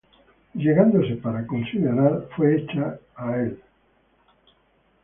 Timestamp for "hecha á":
2.57-3.35